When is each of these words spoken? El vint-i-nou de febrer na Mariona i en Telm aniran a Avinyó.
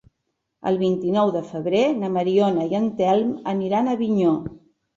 El 0.69 0.79
vint-i-nou 0.83 1.33
de 1.35 1.43
febrer 1.51 1.83
na 2.05 2.11
Mariona 2.17 2.67
i 2.73 2.81
en 2.81 2.89
Telm 3.05 3.37
aniran 3.55 3.87
a 3.87 3.97
Avinyó. 4.03 4.37